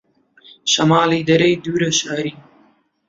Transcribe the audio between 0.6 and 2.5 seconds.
شەماڵی دەرەی دوورە شاری